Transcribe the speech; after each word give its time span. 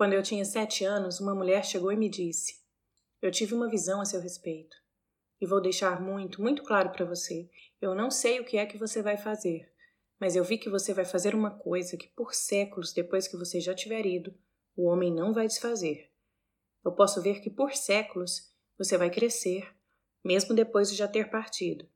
Quando 0.00 0.14
eu 0.14 0.22
tinha 0.22 0.46
sete 0.46 0.82
anos, 0.82 1.20
uma 1.20 1.34
mulher 1.34 1.62
chegou 1.62 1.92
e 1.92 1.96
me 1.96 2.08
disse: 2.08 2.58
Eu 3.20 3.30
tive 3.30 3.52
uma 3.52 3.68
visão 3.68 4.00
a 4.00 4.06
seu 4.06 4.18
respeito. 4.18 4.74
E 5.38 5.44
vou 5.46 5.60
deixar 5.60 6.00
muito, 6.00 6.40
muito 6.40 6.62
claro 6.62 6.88
para 6.88 7.04
você: 7.04 7.50
eu 7.82 7.94
não 7.94 8.10
sei 8.10 8.40
o 8.40 8.44
que 8.46 8.56
é 8.56 8.64
que 8.64 8.78
você 8.78 9.02
vai 9.02 9.18
fazer, 9.18 9.70
mas 10.18 10.34
eu 10.34 10.42
vi 10.42 10.56
que 10.56 10.70
você 10.70 10.94
vai 10.94 11.04
fazer 11.04 11.34
uma 11.34 11.50
coisa 11.50 11.98
que, 11.98 12.08
por 12.16 12.34
séculos 12.34 12.94
depois 12.94 13.28
que 13.28 13.36
você 13.36 13.60
já 13.60 13.74
tiver 13.74 14.06
ido, 14.06 14.34
o 14.74 14.86
homem 14.86 15.12
não 15.12 15.34
vai 15.34 15.46
desfazer. 15.46 16.10
Eu 16.82 16.92
posso 16.92 17.20
ver 17.20 17.42
que, 17.42 17.50
por 17.50 17.74
séculos, 17.74 18.50
você 18.78 18.96
vai 18.96 19.10
crescer, 19.10 19.70
mesmo 20.24 20.54
depois 20.54 20.88
de 20.90 20.96
já 20.96 21.08
ter 21.08 21.28
partido. 21.28 21.86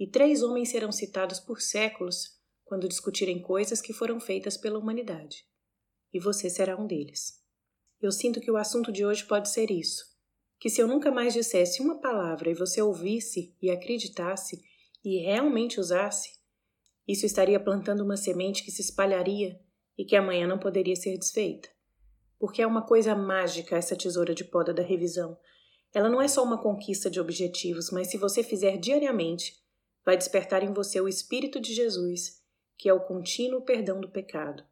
E 0.00 0.06
três 0.06 0.42
homens 0.42 0.70
serão 0.70 0.90
citados 0.90 1.40
por 1.40 1.60
séculos 1.60 2.40
quando 2.64 2.88
discutirem 2.88 3.38
coisas 3.38 3.82
que 3.82 3.92
foram 3.92 4.18
feitas 4.18 4.56
pela 4.56 4.78
humanidade 4.78 5.44
e 6.14 6.20
você 6.20 6.48
será 6.48 6.80
um 6.80 6.86
deles. 6.86 7.42
Eu 8.00 8.12
sinto 8.12 8.40
que 8.40 8.50
o 8.50 8.56
assunto 8.56 8.92
de 8.92 9.04
hoje 9.04 9.24
pode 9.24 9.50
ser 9.50 9.70
isso: 9.70 10.04
que 10.60 10.70
se 10.70 10.80
eu 10.80 10.86
nunca 10.86 11.10
mais 11.10 11.34
dissesse 11.34 11.82
uma 11.82 12.00
palavra 12.00 12.50
e 12.50 12.54
você 12.54 12.80
ouvisse 12.80 13.54
e 13.60 13.70
acreditasse 13.70 14.62
e 15.04 15.18
realmente 15.18 15.80
usasse, 15.80 16.38
isso 17.06 17.26
estaria 17.26 17.58
plantando 17.58 18.02
uma 18.02 18.16
semente 18.16 18.62
que 18.64 18.70
se 18.70 18.80
espalharia 18.80 19.60
e 19.98 20.04
que 20.04 20.16
amanhã 20.16 20.46
não 20.46 20.58
poderia 20.58 20.96
ser 20.96 21.18
desfeita. 21.18 21.68
Porque 22.38 22.62
é 22.62 22.66
uma 22.66 22.86
coisa 22.86 23.14
mágica 23.14 23.76
essa 23.76 23.96
tesoura 23.96 24.34
de 24.34 24.44
poda 24.44 24.72
da 24.72 24.82
revisão. 24.82 25.36
Ela 25.92 26.08
não 26.08 26.20
é 26.20 26.28
só 26.28 26.42
uma 26.42 26.60
conquista 26.60 27.10
de 27.10 27.20
objetivos, 27.20 27.90
mas 27.90 28.08
se 28.08 28.16
você 28.16 28.42
fizer 28.42 28.76
diariamente, 28.78 29.54
vai 30.04 30.16
despertar 30.16 30.62
em 30.62 30.72
você 30.72 31.00
o 31.00 31.08
Espírito 31.08 31.60
de 31.60 31.72
Jesus, 31.72 32.42
que 32.76 32.88
é 32.88 32.92
o 32.92 33.04
contínuo 33.04 33.62
perdão 33.62 34.00
do 34.00 34.10
pecado. 34.10 34.64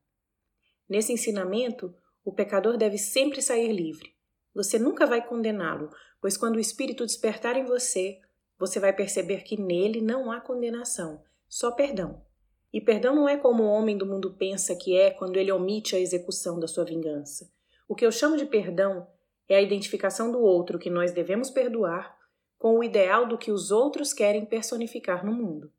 Nesse 0.93 1.11
ensinamento, 1.11 1.95
o 2.23 2.31
pecador 2.31 2.77
deve 2.77 2.99
sempre 2.99 3.41
sair 3.41 3.73
livre. 3.73 4.15
Você 4.55 4.79
nunca 4.79 5.07
vai 5.07 5.27
condená-lo, 5.27 5.89
pois 6.21 6.37
quando 6.37 6.57
o 6.57 6.61
Espírito 6.61 7.07
despertar 7.07 7.57
em 7.57 7.65
você, 7.65 8.21
você 8.59 8.79
vai 8.79 8.93
perceber 8.93 9.43
que 9.43 9.59
nele 9.59 10.03
não 10.03 10.31
há 10.31 10.39
condenação, 10.39 11.23
só 11.49 11.71
perdão. 11.71 12.23
E 12.71 12.79
perdão 12.79 13.15
não 13.15 13.27
é 13.27 13.39
como 13.39 13.63
o 13.63 13.71
homem 13.71 13.97
do 13.97 14.05
mundo 14.05 14.35
pensa 14.35 14.77
que 14.77 14.95
é 14.95 15.11
quando 15.11 15.39
ele 15.39 15.51
omite 15.51 15.97
a 15.97 15.99
execução 15.99 16.61
da 16.61 16.69
sua 16.69 16.85
vingança. 16.85 17.51
O 17.89 17.95
que 17.95 18.05
eu 18.05 18.13
chamo 18.13 18.37
de 18.37 18.45
perdão 18.45 19.07
é 19.49 19.57
a 19.57 19.63
identificação 19.63 20.31
do 20.31 20.43
outro 20.43 20.79
que 20.79 20.91
nós 20.91 21.11
devemos 21.11 21.49
perdoar 21.49 22.15
com 22.59 22.79
o 22.79 22.85
ideal 22.85 23.27
do 23.27 23.39
que 23.39 23.51
os 23.51 23.71
outros 23.71 24.13
querem 24.13 24.45
personificar 24.45 25.25
no 25.25 25.33
mundo. 25.33 25.73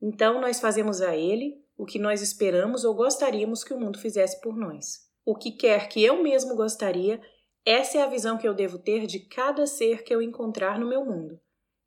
Então 0.00 0.40
nós 0.40 0.58
fazemos 0.58 1.02
a 1.02 1.14
ele 1.14 1.62
o 1.80 1.86
que 1.86 1.98
nós 1.98 2.20
esperamos 2.20 2.84
ou 2.84 2.94
gostaríamos 2.94 3.64
que 3.64 3.72
o 3.72 3.80
mundo 3.80 3.98
fizesse 3.98 4.38
por 4.42 4.54
nós. 4.54 5.08
O 5.24 5.34
que 5.34 5.50
quer 5.50 5.88
que 5.88 6.04
eu 6.04 6.22
mesmo 6.22 6.54
gostaria, 6.54 7.18
essa 7.64 7.96
é 7.96 8.02
a 8.02 8.06
visão 8.06 8.36
que 8.36 8.46
eu 8.46 8.52
devo 8.52 8.78
ter 8.78 9.06
de 9.06 9.20
cada 9.20 9.66
ser 9.66 10.04
que 10.04 10.14
eu 10.14 10.20
encontrar 10.20 10.78
no 10.78 10.86
meu 10.86 11.02
mundo. 11.06 11.40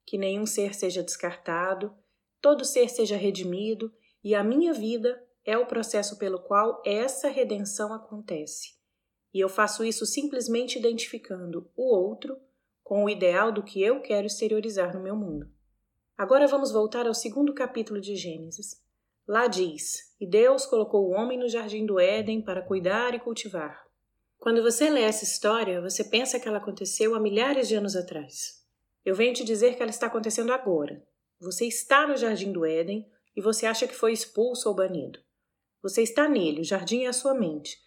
Que 0.04 0.18
nenhum 0.18 0.48
ser 0.48 0.74
seja 0.74 1.04
descartado, 1.04 1.96
todo 2.42 2.66
ser 2.66 2.90
seja 2.90 3.16
redimido, 3.16 3.94
e 4.24 4.34
a 4.34 4.44
minha 4.44 4.74
vida 4.74 5.24
é 5.46 5.60
o 5.60 5.68
processo 5.68 6.18
pelo 6.18 6.40
qual 6.40 6.82
essa 6.84 7.30
redenção 7.30 7.94
acontece. 7.94 8.74
E 9.32 9.40
eu 9.40 9.48
faço 9.48 9.84
isso 9.84 10.08
simplesmente 10.08 10.80
identificando 10.80 11.70
o 11.76 11.84
outro 11.84 12.36
com 12.84 13.04
o 13.04 13.10
ideal 13.10 13.52
do 13.52 13.62
que 13.62 13.80
eu 13.80 14.02
quero 14.02 14.26
exteriorizar 14.26 14.92
no 14.92 15.04
meu 15.04 15.16
mundo. 15.16 15.48
Agora 16.18 16.48
vamos 16.48 16.72
voltar 16.72 17.06
ao 17.06 17.14
segundo 17.14 17.54
capítulo 17.54 18.02
de 18.02 18.16
Gênesis. 18.16 18.82
Lá 19.28 19.48
diz: 19.48 20.14
E 20.20 20.28
Deus 20.28 20.66
colocou 20.66 21.08
o 21.08 21.12
homem 21.12 21.38
no 21.38 21.48
jardim 21.48 21.86
do 21.86 22.00
Éden 22.00 22.42
para 22.42 22.62
cuidar 22.62 23.16
e 23.16 23.20
cultivar. 23.20 23.82
Quando 24.38 24.62
você 24.62 24.90
lê 24.90 25.02
essa 25.02 25.24
história, 25.24 25.80
você 25.80 26.04
pensa 26.04 26.40
que 26.40 26.48
ela 26.48 26.58
aconteceu 26.58 27.16
há 27.16 27.20
milhares 27.20 27.70
de 27.70 27.76
anos 27.76 27.96
atrás. 27.96 28.62
Eu 29.06 29.16
venho 29.16 29.34
te 29.34 29.44
dizer 29.44 29.76
que 29.76 29.82
ela 29.82 29.90
está 29.90 30.08
acontecendo 30.08 30.52
agora. 30.52 31.02
Você 31.40 31.66
está 31.66 32.06
no 32.06 32.18
jardim 32.18 32.52
do 32.52 32.66
Éden 32.66 33.10
e 33.36 33.42
você 33.42 33.66
acha 33.66 33.88
que 33.88 33.96
foi 33.96 34.12
expulso 34.12 34.68
ou 34.68 34.76
banido. 34.76 35.20
Você 35.82 36.02
está 36.02 36.28
nele, 36.28 36.62
o 36.62 36.66
jardim 36.66 37.04
é 37.04 37.08
a 37.08 37.14
sua 37.14 37.34
mente, 37.34 37.78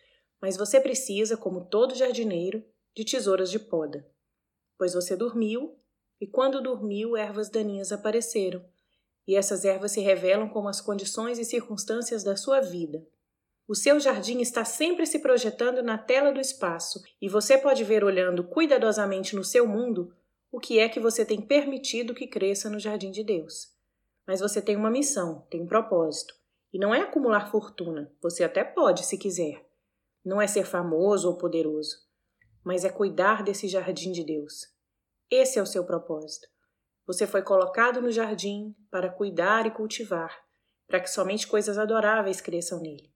mas 0.41 0.57
você 0.57 0.81
precisa, 0.81 1.37
como 1.37 1.65
todo 1.65 1.95
jardineiro, 1.95 2.63
de 2.95 3.05
tesouras 3.05 3.51
de 3.51 3.59
poda. 3.59 4.07
Pois 4.79 4.93
você 4.93 5.17
dormiu, 5.17 5.79
e 6.21 6.27
quando 6.27 6.63
dormiu, 6.63 7.17
ervas 7.17 7.49
daninhas 7.49 7.93
apareceram 7.93 8.65
e 9.27 9.35
essas 9.35 9.65
ervas 9.65 9.93
se 9.93 10.01
revelam 10.01 10.49
como 10.49 10.69
as 10.69 10.81
condições 10.81 11.39
e 11.39 11.45
circunstâncias 11.45 12.23
da 12.23 12.37
sua 12.37 12.61
vida. 12.61 13.07
O 13.69 13.75
seu 13.75 13.99
jardim 13.99 14.41
está 14.41 14.65
sempre 14.65 15.05
se 15.07 15.19
projetando 15.19 15.83
na 15.83 15.99
tela 15.99 16.33
do 16.33 16.41
espaço 16.41 17.03
e 17.21 17.29
você 17.29 17.59
pode 17.59 17.83
ver 17.83 18.05
olhando 18.05 18.45
cuidadosamente 18.45 19.35
no 19.35 19.43
seu 19.43 19.67
mundo 19.67 20.15
o 20.53 20.61
que 20.61 20.79
é 20.79 20.89
que 20.89 21.01
você 21.01 21.25
tem 21.25 21.41
permitido 21.41 22.15
que 22.15 22.29
cresça 22.29 22.71
no 22.71 22.79
jardim 22.79 23.11
de 23.11 23.25
Deus. 23.25 23.75
Mas 24.25 24.41
você 24.41 24.63
tem 24.63 24.77
uma 24.77 24.91
missão, 24.91 25.45
tem 25.51 25.63
um 25.63 25.67
propósito. 25.67 26.35
E 26.73 26.79
não 26.79 26.95
é 26.95 27.01
acumular 27.01 27.51
fortuna, 27.51 28.13
você 28.23 28.45
até 28.45 28.63
pode 28.63 29.05
se 29.05 29.19
quiser. 29.19 29.67
Não 30.25 30.41
é 30.41 30.47
ser 30.47 30.65
famoso 30.65 31.29
ou 31.29 31.37
poderoso, 31.37 31.97
mas 32.65 32.85
é 32.85 32.89
cuidar 32.89 33.43
desse 33.43 33.69
jardim 33.69 34.13
de 34.13 34.25
Deus. 34.25 34.67
Esse 35.31 35.59
é 35.59 35.63
o 35.63 35.67
seu 35.67 35.85
propósito. 35.85 36.49
Você 37.07 37.27
foi 37.27 37.43
colocado 37.43 38.03
no 38.03 38.11
jardim 38.11 38.75
para 38.91 39.09
cuidar 39.09 39.67
e 39.67 39.71
cultivar, 39.71 40.45
para 40.87 41.01
que 41.01 41.09
somente 41.09 41.47
coisas 41.47 41.79
adoráveis 41.79 42.41
cresçam 42.41 42.81
nele. 42.81 43.13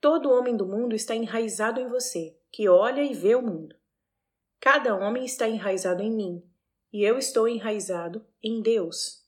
Todo 0.00 0.30
homem 0.30 0.56
do 0.56 0.66
mundo 0.66 0.94
está 0.94 1.14
enraizado 1.14 1.80
em 1.80 1.88
você, 1.88 2.36
que 2.50 2.68
olha 2.68 3.02
e 3.02 3.14
vê 3.14 3.34
o 3.34 3.42
mundo. 3.42 3.76
Cada 4.60 4.94
homem 4.94 5.24
está 5.24 5.48
enraizado 5.48 6.02
em 6.02 6.10
mim, 6.10 6.42
e 6.92 7.04
eu 7.04 7.18
estou 7.18 7.48
enraizado 7.48 8.26
em 8.42 8.60
Deus. 8.60 9.24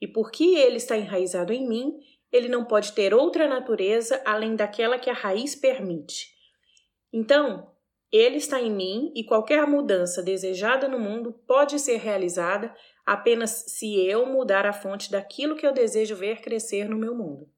E 0.00 0.06
porque 0.06 0.44
ele 0.44 0.76
está 0.76 0.96
enraizado 0.96 1.52
em 1.52 1.66
mim, 1.66 2.00
ele 2.30 2.48
não 2.48 2.64
pode 2.64 2.92
ter 2.92 3.14
outra 3.14 3.46
natureza 3.46 4.20
além 4.24 4.56
daquela 4.56 4.98
que 4.98 5.10
a 5.10 5.14
raiz 5.14 5.54
permite. 5.54 6.34
Então, 7.12 7.71
ele 8.12 8.36
está 8.36 8.60
em 8.60 8.70
mim 8.70 9.10
e 9.16 9.24
qualquer 9.24 9.66
mudança 9.66 10.22
desejada 10.22 10.86
no 10.86 10.98
mundo 10.98 11.32
pode 11.46 11.78
ser 11.78 11.96
realizada 11.96 12.74
apenas 13.06 13.64
se 13.68 13.98
eu 14.04 14.26
mudar 14.26 14.66
a 14.66 14.72
fonte 14.72 15.10
daquilo 15.10 15.56
que 15.56 15.66
eu 15.66 15.72
desejo 15.72 16.14
ver 16.14 16.42
crescer 16.42 16.88
no 16.88 16.98
meu 16.98 17.14
mundo. 17.14 17.50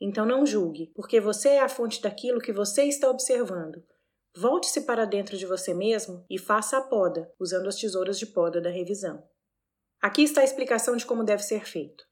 Então 0.00 0.24
não 0.24 0.46
julgue, 0.46 0.92
porque 0.94 1.20
você 1.20 1.50
é 1.50 1.60
a 1.60 1.68
fonte 1.68 2.00
daquilo 2.00 2.40
que 2.40 2.52
você 2.52 2.84
está 2.84 3.10
observando. 3.10 3.84
Volte-se 4.34 4.82
para 4.82 5.04
dentro 5.04 5.36
de 5.36 5.44
você 5.44 5.74
mesmo 5.74 6.24
e 6.30 6.38
faça 6.38 6.78
a 6.78 6.82
poda, 6.82 7.30
usando 7.38 7.68
as 7.68 7.74
tesouras 7.74 8.16
de 8.16 8.26
poda 8.26 8.60
da 8.60 8.70
revisão. 8.70 9.22
Aqui 10.00 10.22
está 10.22 10.40
a 10.40 10.44
explicação 10.44 10.96
de 10.96 11.04
como 11.04 11.24
deve 11.24 11.42
ser 11.42 11.66
feito. 11.66 12.04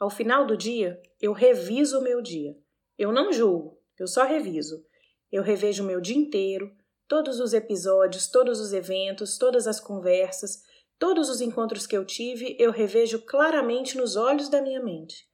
Ao 0.00 0.10
final 0.10 0.44
do 0.44 0.56
dia, 0.56 1.00
eu 1.20 1.32
reviso 1.32 2.00
o 2.00 2.02
meu 2.02 2.20
dia. 2.20 2.54
Eu 2.98 3.12
não 3.12 3.32
julgo, 3.32 3.80
eu 3.98 4.08
só 4.08 4.24
reviso. 4.24 4.84
Eu 5.30 5.42
revejo 5.42 5.84
o 5.84 5.86
meu 5.86 6.00
dia 6.00 6.16
inteiro, 6.16 6.74
todos 7.08 7.40
os 7.40 7.52
episódios, 7.52 8.28
todos 8.28 8.60
os 8.60 8.72
eventos, 8.72 9.38
todas 9.38 9.66
as 9.66 9.80
conversas, 9.80 10.62
Todos 10.98 11.28
os 11.28 11.40
encontros 11.40 11.86
que 11.86 11.96
eu 11.96 12.04
tive, 12.04 12.56
eu 12.58 12.70
revejo 12.70 13.20
claramente 13.20 13.96
nos 13.96 14.16
olhos 14.16 14.48
da 14.48 14.62
minha 14.62 14.82
mente. 14.82 15.28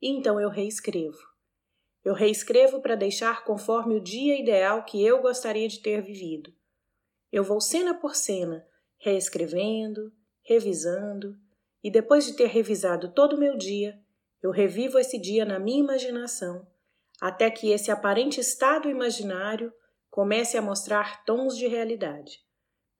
E 0.00 0.08
então 0.08 0.40
eu 0.40 0.48
reescrevo. 0.48 1.18
Eu 2.04 2.14
reescrevo 2.14 2.80
para 2.80 2.96
deixar 2.96 3.44
conforme 3.44 3.94
o 3.94 4.00
dia 4.00 4.38
ideal 4.38 4.84
que 4.84 5.04
eu 5.04 5.20
gostaria 5.20 5.68
de 5.68 5.80
ter 5.80 6.02
vivido. 6.02 6.52
Eu 7.30 7.44
vou 7.44 7.60
cena 7.60 7.94
por 7.94 8.16
cena, 8.16 8.66
reescrevendo, 8.98 10.12
revisando, 10.42 11.36
e 11.84 11.90
depois 11.90 12.26
de 12.26 12.34
ter 12.34 12.46
revisado 12.48 13.12
todo 13.12 13.34
o 13.34 13.38
meu 13.38 13.56
dia, 13.56 14.00
eu 14.42 14.50
revivo 14.50 14.98
esse 14.98 15.18
dia 15.18 15.44
na 15.44 15.58
minha 15.58 15.78
imaginação, 15.78 16.66
até 17.20 17.48
que 17.50 17.70
esse 17.70 17.90
aparente 17.90 18.40
estado 18.40 18.88
imaginário 18.88 19.72
comece 20.12 20.56
a 20.56 20.62
mostrar 20.62 21.24
tons 21.24 21.56
de 21.56 21.66
realidade 21.66 22.38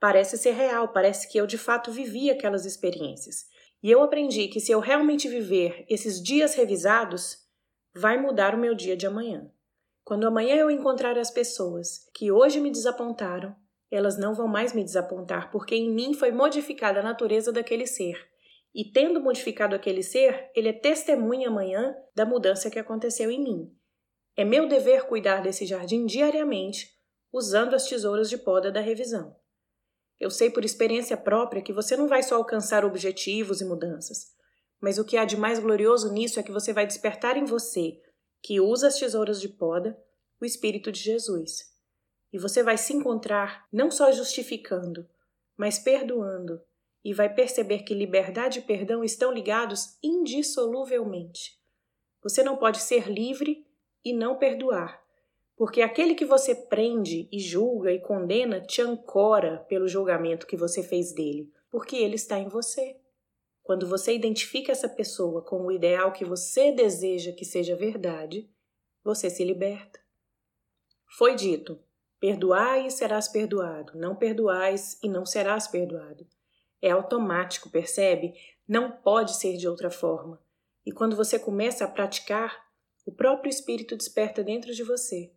parece 0.02 0.36
ser 0.36 0.50
real, 0.50 0.88
parece 0.88 1.30
que 1.30 1.38
eu 1.38 1.46
de 1.46 1.56
fato 1.56 1.92
vivi 1.92 2.28
aquelas 2.28 2.66
experiências. 2.66 3.46
E 3.80 3.88
eu 3.88 4.02
aprendi 4.02 4.48
que 4.48 4.58
se 4.58 4.72
eu 4.72 4.80
realmente 4.80 5.28
viver 5.28 5.86
esses 5.88 6.20
dias 6.20 6.56
revisados, 6.56 7.38
vai 7.94 8.20
mudar 8.20 8.52
o 8.52 8.58
meu 8.58 8.74
dia 8.74 8.96
de 8.96 9.06
amanhã. 9.06 9.48
Quando 10.02 10.26
amanhã 10.26 10.56
eu 10.56 10.68
encontrar 10.72 11.16
as 11.16 11.30
pessoas 11.30 12.04
que 12.12 12.32
hoje 12.32 12.58
me 12.58 12.68
desapontaram, 12.68 13.54
elas 13.92 14.18
não 14.18 14.34
vão 14.34 14.48
mais 14.48 14.72
me 14.72 14.82
desapontar, 14.82 15.52
porque 15.52 15.76
em 15.76 15.88
mim 15.88 16.14
foi 16.14 16.32
modificada 16.32 16.98
a 16.98 17.04
natureza 17.04 17.52
daquele 17.52 17.86
ser. 17.86 18.16
E 18.74 18.90
tendo 18.90 19.20
modificado 19.20 19.76
aquele 19.76 20.02
ser, 20.02 20.50
ele 20.52 20.70
é 20.70 20.72
testemunha 20.72 21.46
amanhã 21.46 21.94
da 22.12 22.26
mudança 22.26 22.68
que 22.68 22.78
aconteceu 22.78 23.30
em 23.30 23.40
mim. 23.40 23.72
É 24.36 24.44
meu 24.44 24.66
dever 24.66 25.06
cuidar 25.06 25.42
desse 25.42 25.64
jardim 25.64 26.06
diariamente, 26.06 27.01
usando 27.32 27.74
as 27.74 27.86
tesouras 27.86 28.28
de 28.28 28.36
poda 28.36 28.70
da 28.70 28.80
revisão. 28.80 29.34
Eu 30.20 30.30
sei 30.30 30.50
por 30.50 30.64
experiência 30.64 31.16
própria 31.16 31.62
que 31.62 31.72
você 31.72 31.96
não 31.96 32.06
vai 32.06 32.22
só 32.22 32.36
alcançar 32.36 32.84
objetivos 32.84 33.60
e 33.60 33.64
mudanças, 33.64 34.34
mas 34.80 34.98
o 34.98 35.04
que 35.04 35.16
há 35.16 35.24
de 35.24 35.36
mais 35.36 35.58
glorioso 35.58 36.12
nisso 36.12 36.38
é 36.38 36.42
que 36.42 36.52
você 36.52 36.72
vai 36.72 36.86
despertar 36.86 37.36
em 37.36 37.44
você, 37.44 38.00
que 38.42 38.60
usa 38.60 38.88
as 38.88 38.98
tesouras 38.98 39.40
de 39.40 39.48
poda, 39.48 39.98
o 40.40 40.44
Espírito 40.44 40.92
de 40.92 41.00
Jesus. 41.00 41.72
E 42.32 42.38
você 42.38 42.62
vai 42.62 42.76
se 42.76 42.92
encontrar 42.92 43.66
não 43.72 43.90
só 43.90 44.12
justificando, 44.12 45.08
mas 45.56 45.78
perdoando, 45.78 46.60
e 47.04 47.12
vai 47.12 47.32
perceber 47.32 47.80
que 47.80 47.94
liberdade 47.94 48.60
e 48.60 48.62
perdão 48.62 49.02
estão 49.02 49.32
ligados 49.32 49.98
indissoluvelmente. 50.02 51.60
Você 52.22 52.42
não 52.42 52.56
pode 52.56 52.80
ser 52.80 53.08
livre 53.08 53.66
e 54.04 54.12
não 54.12 54.38
perdoar, 54.38 55.01
porque 55.56 55.82
aquele 55.82 56.14
que 56.14 56.24
você 56.24 56.54
prende 56.54 57.28
e 57.30 57.38
julga 57.38 57.92
e 57.92 58.00
condena 58.00 58.60
te 58.60 58.80
ancora 58.80 59.58
pelo 59.68 59.86
julgamento 59.86 60.46
que 60.46 60.56
você 60.56 60.82
fez 60.82 61.12
dele, 61.12 61.50
porque 61.70 61.96
ele 61.96 62.16
está 62.16 62.38
em 62.38 62.48
você. 62.48 62.96
Quando 63.62 63.86
você 63.86 64.14
identifica 64.14 64.72
essa 64.72 64.88
pessoa 64.88 65.42
com 65.42 65.64
o 65.64 65.70
ideal 65.70 66.12
que 66.12 66.24
você 66.24 66.72
deseja 66.72 67.32
que 67.32 67.44
seja 67.44 67.76
verdade, 67.76 68.50
você 69.04 69.30
se 69.30 69.44
liberta. 69.44 70.00
Foi 71.16 71.34
dito: 71.34 71.78
perdoai 72.18 72.86
e 72.86 72.90
serás 72.90 73.28
perdoado, 73.28 73.96
não 73.96 74.16
perdoais 74.16 74.98
e 75.02 75.08
não 75.08 75.24
serás 75.24 75.68
perdoado. 75.68 76.26
É 76.80 76.90
automático, 76.90 77.70
percebe? 77.70 78.34
Não 78.66 78.90
pode 78.90 79.36
ser 79.36 79.56
de 79.56 79.68
outra 79.68 79.90
forma. 79.90 80.42
E 80.84 80.90
quando 80.90 81.14
você 81.14 81.38
começa 81.38 81.84
a 81.84 81.88
praticar, 81.88 82.66
o 83.06 83.12
próprio 83.12 83.50
Espírito 83.50 83.96
desperta 83.96 84.42
dentro 84.42 84.74
de 84.74 84.82
você. 84.82 85.32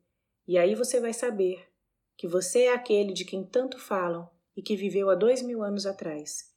E 0.47 0.57
aí 0.57 0.75
você 0.75 0.99
vai 0.99 1.13
saber 1.13 1.67
que 2.17 2.27
você 2.27 2.63
é 2.63 2.73
aquele 2.73 3.13
de 3.13 3.25
quem 3.25 3.43
tanto 3.43 3.79
falam 3.79 4.29
e 4.55 4.61
que 4.61 4.75
viveu 4.75 5.09
há 5.09 5.15
dois 5.15 5.41
mil 5.41 5.63
anos 5.63 5.85
atrás. 5.85 6.53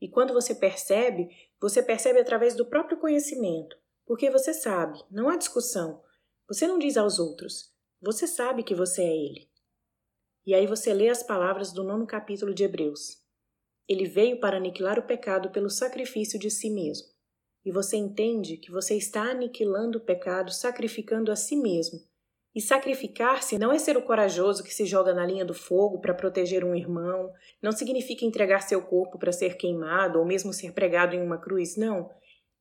E 0.00 0.08
quando 0.08 0.34
você 0.34 0.54
percebe, 0.54 1.28
você 1.60 1.82
percebe 1.82 2.20
através 2.20 2.54
do 2.54 2.66
próprio 2.66 2.98
conhecimento, 2.98 3.76
porque 4.04 4.30
você 4.30 4.52
sabe, 4.52 5.02
não 5.10 5.28
há 5.28 5.36
discussão. 5.36 6.02
Você 6.48 6.66
não 6.66 6.78
diz 6.78 6.96
aos 6.96 7.18
outros, 7.18 7.72
você 8.00 8.26
sabe 8.26 8.62
que 8.62 8.74
você 8.74 9.02
é 9.02 9.16
ele. 9.16 9.48
E 10.44 10.54
aí 10.54 10.66
você 10.66 10.92
lê 10.94 11.08
as 11.08 11.22
palavras 11.22 11.72
do 11.72 11.82
nono 11.82 12.06
capítulo 12.06 12.54
de 12.54 12.62
Hebreus. 12.62 13.20
Ele 13.88 14.06
veio 14.06 14.38
para 14.38 14.56
aniquilar 14.56 14.98
o 14.98 15.06
pecado 15.06 15.50
pelo 15.50 15.70
sacrifício 15.70 16.38
de 16.38 16.50
si 16.50 16.70
mesmo. 16.70 17.08
E 17.64 17.72
você 17.72 17.96
entende 17.96 18.56
que 18.56 18.70
você 18.70 18.96
está 18.96 19.22
aniquilando 19.22 19.98
o 19.98 20.00
pecado 20.00 20.52
sacrificando 20.52 21.32
a 21.32 21.36
si 21.36 21.56
mesmo. 21.56 22.00
E 22.56 22.60
sacrificar-se 22.62 23.58
não 23.58 23.70
é 23.70 23.78
ser 23.78 23.98
o 23.98 24.02
corajoso 24.02 24.64
que 24.64 24.72
se 24.72 24.86
joga 24.86 25.12
na 25.12 25.26
linha 25.26 25.44
do 25.44 25.52
fogo 25.52 26.00
para 26.00 26.14
proteger 26.14 26.64
um 26.64 26.74
irmão, 26.74 27.30
não 27.62 27.70
significa 27.70 28.24
entregar 28.24 28.62
seu 28.62 28.80
corpo 28.80 29.18
para 29.18 29.30
ser 29.30 29.58
queimado 29.58 30.18
ou 30.18 30.24
mesmo 30.24 30.54
ser 30.54 30.72
pregado 30.72 31.14
em 31.14 31.22
uma 31.22 31.38
cruz, 31.38 31.76
não. 31.76 32.10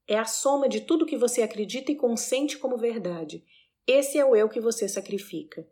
É 0.06 0.20
a 0.20 0.26
soma 0.26 0.68
de 0.68 0.82
tudo 0.82 1.06
que 1.06 1.18
você 1.18 1.42
acredita 1.42 1.94
e 1.94 1.96
consente 1.96 2.58
como 2.58 2.78
verdade. 2.78 3.42
Esse 3.88 4.20
é 4.20 4.26
o 4.26 4.36
eu 4.36 4.50
que 4.50 4.60
você 4.60 4.90
sacrifica. 4.90 5.66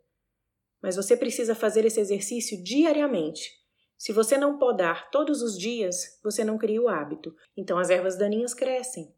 Mas 0.82 0.96
você 0.96 1.14
precisa 1.14 1.54
fazer 1.54 1.84
esse 1.84 2.00
exercício 2.00 2.62
diariamente 2.64 3.62
se 3.96 4.12
você 4.12 4.36
não 4.36 4.58
podar 4.58 5.10
todos 5.10 5.40
os 5.40 5.58
dias, 5.58 6.20
você 6.22 6.44
não 6.44 6.58
cria 6.58 6.82
o 6.82 6.88
hábito, 6.88 7.34
então 7.56 7.78
as 7.78 7.90
ervas 7.90 8.18
daninhas 8.18 8.52
crescem. 8.52 9.14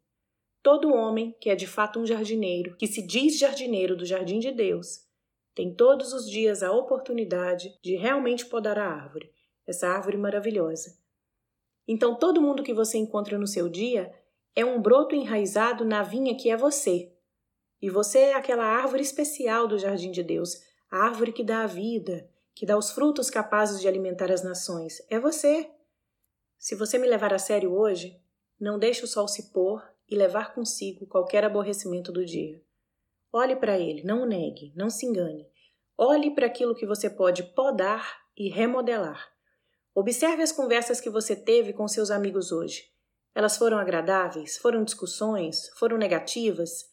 Todo 0.67 0.93
homem 0.93 1.33
que 1.39 1.49
é 1.49 1.55
de 1.55 1.65
fato 1.65 1.97
um 1.97 2.05
jardineiro, 2.05 2.75
que 2.75 2.87
se 2.87 3.01
diz 3.01 3.39
jardineiro 3.39 3.95
do 3.95 4.05
jardim 4.05 4.37
de 4.37 4.51
Deus, 4.51 4.99
tem 5.55 5.73
todos 5.73 6.11
os 6.11 6.29
dias 6.29 6.61
a 6.61 6.73
oportunidade 6.73 7.79
de 7.81 7.95
realmente 7.95 8.45
podar 8.45 8.77
a 8.77 8.85
árvore, 8.85 9.31
essa 9.65 9.87
árvore 9.87 10.17
maravilhosa. 10.17 10.99
Então, 11.87 12.19
todo 12.19 12.41
mundo 12.41 12.63
que 12.63 12.73
você 12.73 12.97
encontra 12.97 13.37
no 13.37 13.47
seu 13.47 13.69
dia 13.69 14.13
é 14.53 14.65
um 14.65 14.81
broto 14.81 15.15
enraizado 15.15 15.85
na 15.85 16.03
vinha 16.03 16.35
que 16.35 16.49
é 16.49 16.57
você. 16.57 17.13
E 17.81 17.89
você 17.89 18.19
é 18.19 18.33
aquela 18.33 18.65
árvore 18.65 19.03
especial 19.03 19.69
do 19.69 19.79
jardim 19.79 20.11
de 20.11 20.21
Deus, 20.21 20.61
a 20.91 20.97
árvore 20.97 21.31
que 21.31 21.45
dá 21.45 21.61
a 21.61 21.67
vida, 21.67 22.29
que 22.53 22.65
dá 22.65 22.77
os 22.77 22.91
frutos 22.91 23.29
capazes 23.29 23.79
de 23.79 23.87
alimentar 23.87 24.29
as 24.29 24.43
nações. 24.43 25.01
É 25.09 25.17
você. 25.17 25.71
Se 26.59 26.75
você 26.75 26.97
me 26.97 27.07
levar 27.07 27.33
a 27.33 27.39
sério 27.39 27.73
hoje, 27.73 28.21
não 28.59 28.77
deixe 28.77 29.05
o 29.05 29.07
sol 29.07 29.29
se 29.29 29.53
pôr 29.53 29.95
e 30.09 30.15
levar 30.15 30.53
consigo 30.53 31.05
qualquer 31.07 31.43
aborrecimento 31.43 32.11
do 32.11 32.25
dia. 32.25 32.61
Olhe 33.31 33.55
para 33.55 33.77
ele, 33.77 34.03
não 34.03 34.23
o 34.23 34.25
negue, 34.25 34.71
não 34.75 34.89
se 34.89 35.05
engane. 35.05 35.47
Olhe 35.97 36.33
para 36.33 36.45
aquilo 36.45 36.75
que 36.75 36.85
você 36.85 37.09
pode 37.09 37.43
podar 37.43 38.17
e 38.37 38.49
remodelar. 38.49 39.27
Observe 39.93 40.43
as 40.43 40.51
conversas 40.51 41.01
que 41.01 41.09
você 41.09 41.35
teve 41.35 41.73
com 41.73 41.87
seus 41.87 42.11
amigos 42.11 42.51
hoje. 42.51 42.83
Elas 43.33 43.57
foram 43.57 43.77
agradáveis? 43.77 44.57
Foram 44.57 44.83
discussões? 44.83 45.69
Foram 45.77 45.97
negativas? 45.97 46.85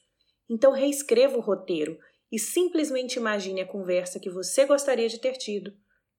Então 0.49 0.73
reescreva 0.73 1.37
o 1.37 1.41
roteiro 1.41 1.99
e 2.31 2.39
simplesmente 2.39 3.17
imagine 3.17 3.61
a 3.61 3.67
conversa 3.67 4.19
que 4.19 4.29
você 4.29 4.67
gostaria 4.67 5.09
de 5.09 5.19
ter 5.19 5.37
tido, 5.37 5.73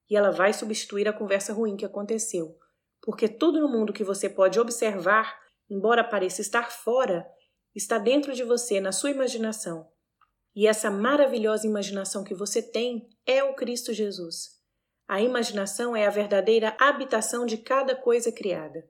e 0.09 0.15
ela 0.15 0.31
vai 0.31 0.53
substituir 0.53 1.07
a 1.07 1.13
conversa 1.13 1.51
ruim 1.51 1.75
que 1.75 1.85
aconteceu, 1.85 2.57
porque 3.01 3.27
tudo 3.27 3.59
no 3.59 3.67
mundo 3.67 3.91
que 3.91 4.03
você 4.03 4.29
pode 4.29 4.59
observar, 4.59 5.37
embora 5.69 6.03
pareça 6.03 6.41
estar 6.41 6.71
fora, 6.71 7.27
está 7.73 7.97
dentro 7.97 8.33
de 8.33 8.43
você, 8.43 8.79
na 8.79 8.91
sua 8.91 9.11
imaginação. 9.11 9.87
E 10.55 10.67
essa 10.67 10.89
maravilhosa 10.89 11.67
imaginação 11.67 12.23
que 12.23 12.33
você 12.33 12.61
tem 12.61 13.09
é 13.25 13.43
o 13.43 13.55
Cristo 13.55 13.93
Jesus. 13.93 14.55
A 15.07 15.21
imaginação 15.21 15.95
é 15.95 16.07
a 16.07 16.09
verdadeira 16.09 16.75
habitação 16.79 17.45
de 17.45 17.57
cada 17.57 17.95
coisa 17.95 18.31
criada. 18.31 18.89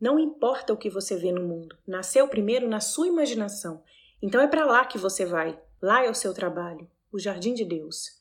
Não 0.00 0.18
importa 0.18 0.72
o 0.72 0.76
que 0.76 0.90
você 0.90 1.16
vê 1.16 1.32
no 1.32 1.46
mundo, 1.46 1.76
nasceu 1.86 2.28
primeiro 2.28 2.68
na 2.68 2.78
sua 2.78 3.08
imaginação. 3.08 3.82
Então 4.22 4.40
é 4.40 4.46
para 4.46 4.66
lá 4.66 4.84
que 4.84 4.98
você 4.98 5.24
vai. 5.24 5.58
Lá 5.80 6.04
é 6.04 6.10
o 6.10 6.14
seu 6.14 6.34
trabalho, 6.34 6.88
o 7.10 7.18
jardim 7.18 7.54
de 7.54 7.64
Deus. 7.64 8.18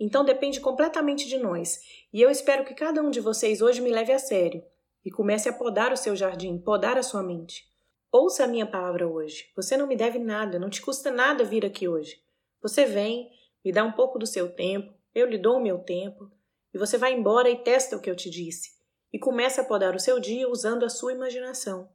Então 0.00 0.24
depende 0.24 0.60
completamente 0.60 1.28
de 1.28 1.38
nós, 1.38 1.78
e 2.12 2.20
eu 2.20 2.30
espero 2.30 2.64
que 2.64 2.74
cada 2.74 3.00
um 3.02 3.10
de 3.10 3.20
vocês 3.20 3.60
hoje 3.60 3.80
me 3.80 3.90
leve 3.90 4.12
a 4.12 4.18
sério 4.18 4.64
e 5.04 5.10
comece 5.10 5.48
a 5.48 5.52
podar 5.52 5.92
o 5.92 5.96
seu 5.96 6.16
jardim, 6.16 6.58
podar 6.58 6.96
a 6.96 7.02
sua 7.02 7.22
mente. 7.22 7.64
Ouça 8.10 8.44
a 8.44 8.48
minha 8.48 8.64
palavra 8.64 9.08
hoje. 9.08 9.50
Você 9.56 9.76
não 9.76 9.86
me 9.86 9.96
deve 9.96 10.18
nada, 10.18 10.58
não 10.58 10.70
te 10.70 10.80
custa 10.80 11.10
nada 11.10 11.44
vir 11.44 11.66
aqui 11.66 11.88
hoje. 11.88 12.22
Você 12.62 12.86
vem, 12.86 13.28
me 13.64 13.72
dá 13.72 13.84
um 13.84 13.92
pouco 13.92 14.18
do 14.18 14.26
seu 14.26 14.54
tempo, 14.54 14.94
eu 15.14 15.26
lhe 15.26 15.36
dou 15.36 15.56
o 15.56 15.62
meu 15.62 15.78
tempo, 15.78 16.30
e 16.72 16.78
você 16.78 16.96
vai 16.96 17.12
embora 17.12 17.50
e 17.50 17.62
testa 17.62 17.96
o 17.96 18.00
que 18.00 18.08
eu 18.08 18.16
te 18.16 18.30
disse, 18.30 18.70
e 19.12 19.18
começa 19.18 19.60
a 19.60 19.64
podar 19.64 19.94
o 19.94 20.00
seu 20.00 20.18
dia 20.18 20.48
usando 20.48 20.84
a 20.84 20.88
sua 20.88 21.12
imaginação. 21.12 21.88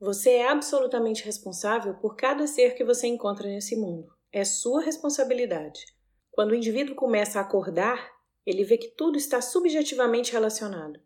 Você 0.00 0.30
é 0.30 0.48
absolutamente 0.48 1.24
responsável 1.24 1.94
por 1.94 2.14
cada 2.14 2.46
ser 2.46 2.74
que 2.76 2.84
você 2.84 3.08
encontra 3.08 3.48
nesse 3.48 3.74
mundo. 3.74 4.08
É 4.32 4.44
sua 4.44 4.80
responsabilidade. 4.80 5.84
Quando 6.30 6.52
o 6.52 6.54
indivíduo 6.54 6.94
começa 6.94 7.40
a 7.40 7.42
acordar, 7.42 8.08
ele 8.46 8.62
vê 8.62 8.78
que 8.78 8.88
tudo 8.88 9.18
está 9.18 9.40
subjetivamente 9.40 10.32
relacionado. 10.32 11.00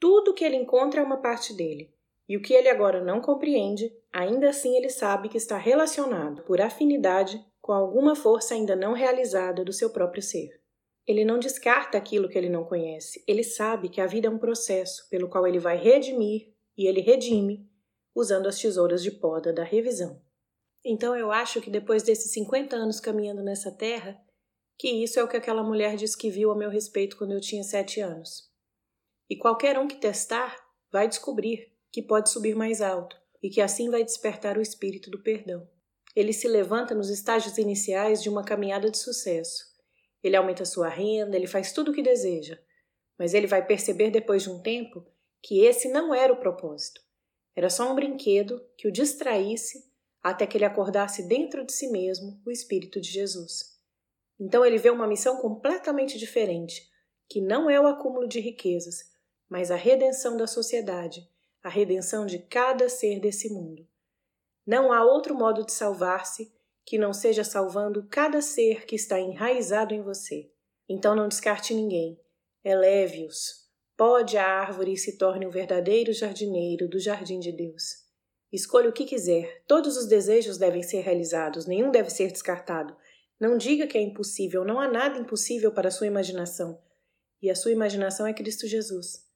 Tudo 0.00 0.34
que 0.34 0.44
ele 0.44 0.56
encontra 0.56 1.00
é 1.00 1.04
uma 1.04 1.20
parte 1.20 1.52
dele. 1.54 1.92
E 2.28 2.36
o 2.36 2.42
que 2.42 2.52
ele 2.52 2.68
agora 2.68 3.02
não 3.02 3.20
compreende, 3.20 3.90
ainda 4.12 4.50
assim 4.50 4.76
ele 4.76 4.90
sabe 4.90 5.28
que 5.28 5.38
está 5.38 5.56
relacionado, 5.56 6.42
por 6.42 6.60
afinidade, 6.60 7.42
com 7.60 7.72
alguma 7.72 8.14
força 8.14 8.54
ainda 8.54 8.76
não 8.76 8.92
realizada 8.92 9.64
do 9.64 9.72
seu 9.72 9.90
próprio 9.90 10.22
ser. 10.22 10.60
Ele 11.06 11.24
não 11.24 11.38
descarta 11.38 11.96
aquilo 11.96 12.28
que 12.28 12.36
ele 12.36 12.50
não 12.50 12.64
conhece, 12.64 13.24
ele 13.26 13.42
sabe 13.42 13.88
que 13.88 14.00
a 14.00 14.06
vida 14.06 14.28
é 14.28 14.30
um 14.30 14.38
processo 14.38 15.08
pelo 15.08 15.28
qual 15.28 15.46
ele 15.46 15.58
vai 15.58 15.78
redimir 15.78 16.52
e 16.76 16.86
ele 16.86 17.00
redime 17.00 17.66
usando 18.14 18.46
as 18.46 18.58
tesouras 18.58 19.02
de 19.02 19.10
poda 19.10 19.52
da 19.52 19.64
revisão. 19.64 20.20
Então 20.84 21.16
eu 21.16 21.32
acho 21.32 21.60
que 21.60 21.70
depois 21.70 22.02
desses 22.02 22.30
50 22.32 22.76
anos 22.76 23.00
caminhando 23.00 23.42
nessa 23.42 23.70
terra, 23.70 24.20
que 24.78 25.02
isso 25.02 25.18
é 25.18 25.24
o 25.24 25.28
que 25.28 25.36
aquela 25.36 25.62
mulher 25.62 25.96
disse 25.96 26.16
que 26.16 26.30
viu 26.30 26.50
a 26.50 26.56
meu 26.56 26.70
respeito 26.70 27.16
quando 27.16 27.32
eu 27.32 27.40
tinha 27.40 27.62
sete 27.62 28.00
anos. 28.00 28.47
E 29.30 29.36
qualquer 29.36 29.78
um 29.78 29.86
que 29.86 29.96
testar 29.96 30.56
vai 30.90 31.06
descobrir 31.06 31.72
que 31.92 32.02
pode 32.02 32.30
subir 32.30 32.54
mais 32.54 32.80
alto 32.80 33.16
e 33.42 33.50
que 33.50 33.60
assim 33.60 33.90
vai 33.90 34.04
despertar 34.04 34.56
o 34.56 34.62
espírito 34.62 35.10
do 35.10 35.22
perdão. 35.22 35.68
Ele 36.14 36.32
se 36.32 36.48
levanta 36.48 36.94
nos 36.94 37.10
estágios 37.10 37.58
iniciais 37.58 38.22
de 38.22 38.28
uma 38.28 38.44
caminhada 38.44 38.90
de 38.90 38.98
sucesso. 38.98 39.64
Ele 40.22 40.36
aumenta 40.36 40.64
sua 40.64 40.88
renda, 40.88 41.36
ele 41.36 41.46
faz 41.46 41.72
tudo 41.72 41.90
o 41.90 41.94
que 41.94 42.02
deseja, 42.02 42.58
mas 43.18 43.34
ele 43.34 43.46
vai 43.46 43.64
perceber 43.64 44.10
depois 44.10 44.42
de 44.42 44.50
um 44.50 44.60
tempo 44.60 45.06
que 45.42 45.60
esse 45.64 45.88
não 45.88 46.14
era 46.14 46.32
o 46.32 46.40
propósito. 46.40 47.00
Era 47.54 47.70
só 47.70 47.90
um 47.90 47.94
brinquedo 47.94 48.60
que 48.76 48.88
o 48.88 48.92
distraísse 48.92 49.88
até 50.22 50.46
que 50.46 50.56
ele 50.56 50.64
acordasse 50.64 51.28
dentro 51.28 51.64
de 51.64 51.72
si 51.72 51.88
mesmo 51.88 52.40
o 52.44 52.50
Espírito 52.50 53.00
de 53.00 53.08
Jesus. 53.08 53.78
Então 54.38 54.64
ele 54.64 54.78
vê 54.78 54.90
uma 54.90 55.06
missão 55.06 55.36
completamente 55.40 56.18
diferente, 56.18 56.88
que 57.28 57.40
não 57.40 57.68
é 57.68 57.80
o 57.80 57.86
acúmulo 57.86 58.28
de 58.28 58.40
riquezas, 58.40 58.98
mas 59.48 59.70
a 59.70 59.76
redenção 59.76 60.36
da 60.36 60.46
sociedade, 60.46 61.28
a 61.62 61.68
redenção 61.68 62.26
de 62.26 62.38
cada 62.38 62.88
ser 62.88 63.20
desse 63.20 63.48
mundo. 63.52 63.86
Não 64.66 64.92
há 64.92 65.04
outro 65.04 65.34
modo 65.34 65.64
de 65.64 65.72
salvar-se 65.72 66.52
que 66.84 66.98
não 66.98 67.12
seja 67.12 67.44
salvando 67.44 68.06
cada 68.08 68.40
ser 68.42 68.84
que 68.86 68.96
está 68.96 69.20
enraizado 69.20 69.94
em 69.94 70.02
você. 70.02 70.50
Então 70.88 71.14
não 71.14 71.28
descarte 71.28 71.74
ninguém, 71.74 72.20
eleve-os, 72.64 73.68
Pode 73.98 74.38
a 74.38 74.46
árvore 74.46 74.92
e 74.92 74.96
se 74.96 75.18
torne 75.18 75.44
um 75.44 75.50
verdadeiro 75.50 76.12
jardineiro 76.12 76.88
do 76.88 77.00
jardim 77.00 77.40
de 77.40 77.50
Deus. 77.50 78.06
Escolha 78.52 78.88
o 78.88 78.92
que 78.92 79.04
quiser, 79.04 79.64
todos 79.66 79.96
os 79.96 80.06
desejos 80.06 80.56
devem 80.56 80.84
ser 80.84 81.00
realizados, 81.00 81.66
nenhum 81.66 81.90
deve 81.90 82.08
ser 82.08 82.30
descartado. 82.30 82.96
Não 83.40 83.58
diga 83.58 83.88
que 83.88 83.98
é 83.98 84.00
impossível, 84.00 84.64
não 84.64 84.78
há 84.78 84.86
nada 84.86 85.18
impossível 85.18 85.72
para 85.72 85.88
a 85.88 85.90
sua 85.90 86.06
imaginação. 86.06 86.80
E 87.42 87.50
a 87.50 87.56
sua 87.56 87.72
imaginação 87.72 88.24
é 88.24 88.32
Cristo 88.32 88.68
Jesus. 88.68 89.27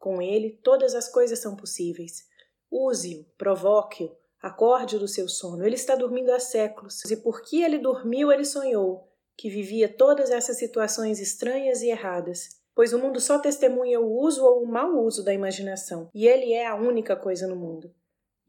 Com 0.00 0.22
ele, 0.22 0.58
todas 0.64 0.94
as 0.94 1.08
coisas 1.08 1.38
são 1.38 1.54
possíveis. 1.54 2.24
Use-o, 2.70 3.26
provoque-o, 3.36 4.16
acorde 4.40 4.98
do 4.98 5.06
seu 5.06 5.28
sono. 5.28 5.62
Ele 5.62 5.74
está 5.74 5.94
dormindo 5.94 6.30
há 6.30 6.40
séculos, 6.40 7.04
e 7.04 7.16
porque 7.18 7.58
ele 7.62 7.76
dormiu, 7.76 8.32
ele 8.32 8.46
sonhou 8.46 9.06
que 9.36 9.50
vivia 9.50 9.88
todas 9.88 10.30
essas 10.30 10.56
situações 10.56 11.20
estranhas 11.20 11.82
e 11.82 11.90
erradas, 11.90 12.60
pois 12.74 12.94
o 12.94 12.98
mundo 12.98 13.20
só 13.20 13.38
testemunha 13.38 14.00
o 14.00 14.10
uso 14.10 14.42
ou 14.42 14.62
o 14.62 14.66
mau 14.66 15.04
uso 15.04 15.22
da 15.22 15.34
imaginação, 15.34 16.08
e 16.14 16.26
ele 16.26 16.54
é 16.54 16.66
a 16.66 16.74
única 16.74 17.14
coisa 17.14 17.46
no 17.46 17.56
mundo. 17.56 17.94